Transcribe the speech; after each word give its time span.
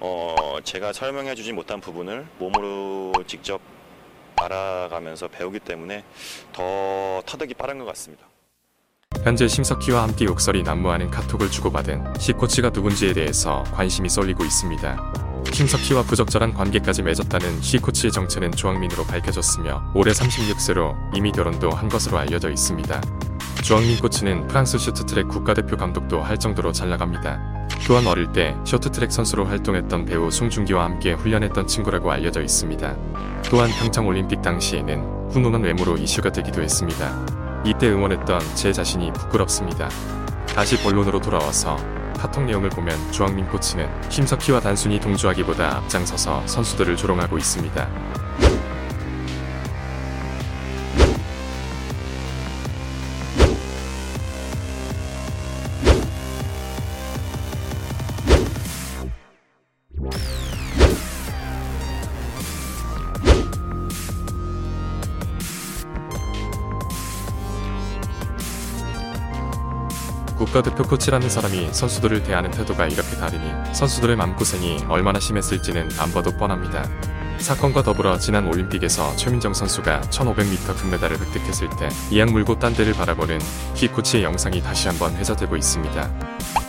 어, 0.00 0.58
제가 0.62 0.92
설명해 0.92 1.34
주지 1.34 1.52
못한 1.52 1.80
부분을 1.80 2.26
몸으로 2.38 3.12
직접 3.26 3.60
알아가면서 4.36 5.28
배우기 5.28 5.60
때문에 5.60 6.04
더 6.52 7.22
터득이 7.24 7.54
빠른 7.54 7.78
것 7.78 7.86
같습니다. 7.86 8.26
현재 9.24 9.48
심석희와 9.48 10.02
함께 10.02 10.26
욕설이 10.26 10.62
난무하는 10.62 11.10
카톡을 11.10 11.50
주고받은 11.50 12.14
시 12.18 12.32
코치가 12.32 12.70
누군지에 12.70 13.12
대해서 13.12 13.64
관심이 13.72 14.08
쏠리고 14.08 14.44
있습니다. 14.44 15.12
심석희와 15.52 16.02
부적절한 16.02 16.52
관계까지 16.54 17.02
맺었다는 17.02 17.62
시 17.62 17.78
코치의 17.78 18.12
정체는 18.12 18.52
조항민으로 18.52 19.04
밝혀졌으며 19.04 19.92
올해 19.94 20.12
36세로 20.12 20.94
이미 21.16 21.32
결혼도 21.32 21.70
한 21.70 21.88
것으로 21.88 22.18
알려져 22.18 22.50
있습니다. 22.50 23.00
조항민 23.64 23.98
코치는 24.00 24.48
프랑스 24.48 24.78
쇼트트랙 24.78 25.28
국가대표 25.28 25.76
감독도 25.76 26.20
할 26.20 26.38
정도로 26.38 26.72
잘 26.72 26.90
나갑니다. 26.90 27.55
또한 27.84 28.06
어릴 28.06 28.32
때 28.32 28.56
쇼트트랙 28.64 29.12
선수로 29.12 29.44
활동했던 29.46 30.06
배우 30.06 30.30
송중기와 30.30 30.84
함께 30.84 31.12
훈련했던 31.12 31.66
친구라고 31.66 32.10
알려져 32.10 32.42
있습니다. 32.42 32.96
또한 33.50 33.70
평창 33.80 34.06
올림픽 34.06 34.42
당시에는 34.42 35.30
훈훈한 35.30 35.62
외모로 35.62 35.96
이슈가 35.96 36.32
되기도 36.32 36.62
했습니다. 36.62 37.26
이때 37.64 37.88
응원했던 37.88 38.40
제 38.54 38.72
자신이 38.72 39.12
부끄럽습니다. 39.12 39.88
다시 40.46 40.80
본론으로 40.82 41.20
돌아와서 41.20 41.76
카톡 42.16 42.44
내용을 42.44 42.70
보면 42.70 42.96
주황민 43.12 43.46
코치는 43.48 43.88
심석희와 44.10 44.60
단순히 44.60 44.98
동조하기보다 44.98 45.76
앞장서서 45.76 46.46
선수들을 46.46 46.96
조롱하고 46.96 47.36
있습니다. 47.38 47.88
국가대표 70.36 70.84
코치라는 70.84 71.28
사람이 71.28 71.72
선수들을 71.72 72.22
대하는 72.22 72.50
태도가 72.50 72.86
이렇게 72.86 73.16
다르니 73.16 73.74
선수들의 73.74 74.16
맘고생이 74.16 74.84
얼마나 74.88 75.18
심했을지는 75.18 75.88
안 75.98 76.12
봐도 76.12 76.30
뻔합니다. 76.36 76.88
사건과 77.38 77.82
더불어 77.82 78.18
지난 78.18 78.46
올림픽에서 78.46 79.14
최민정 79.16 79.54
선수가 79.54 80.02
1500m 80.02 80.76
금메달을 80.76 81.20
획득했을 81.20 81.68
때 81.78 81.88
이악 82.10 82.30
물고 82.30 82.58
딴 82.58 82.74
데를 82.74 82.92
바라보는 82.92 83.38
키 83.74 83.88
코치의 83.88 84.24
영상이 84.24 84.62
다시 84.62 84.88
한번 84.88 85.14
회자되고 85.16 85.56
있습니다. 85.56 86.65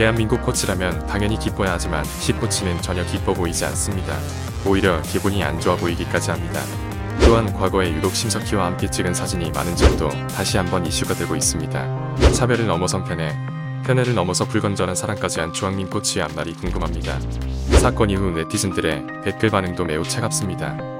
대한민국 0.00 0.40
코치라면 0.40 1.06
당연히 1.06 1.38
기뻐야 1.38 1.72
하지만 1.72 2.02
시 2.06 2.32
코치는 2.32 2.80
전혀 2.80 3.04
기뻐 3.04 3.34
보이지 3.34 3.66
않습니다. 3.66 4.16
오히려 4.66 5.02
기분이 5.02 5.44
안 5.44 5.60
좋아 5.60 5.76
보이기까지 5.76 6.30
합니다. 6.30 6.62
또한 7.20 7.52
과거에 7.52 7.92
유독 7.92 8.14
심석희와 8.14 8.64
함께 8.64 8.88
찍은 8.88 9.12
사진이 9.12 9.50
많은 9.50 9.76
점도 9.76 10.08
다시 10.28 10.56
한번 10.56 10.86
이슈가 10.86 11.12
되고 11.12 11.36
있습니다. 11.36 12.16
차별을 12.32 12.66
넘어선 12.66 13.04
편애, 13.04 13.36
편애를 13.84 14.14
넘어서 14.14 14.46
불건전한 14.46 14.96
사랑까지 14.96 15.40
한 15.40 15.52
주황민 15.52 15.90
코치의 15.90 16.24
앞날이 16.24 16.54
궁금합니다. 16.54 17.20
사건 17.78 18.08
이후 18.08 18.30
네티즌들의 18.30 19.04
댓글 19.22 19.50
반응도 19.50 19.84
매우 19.84 20.02
차갑습니다. 20.02 20.99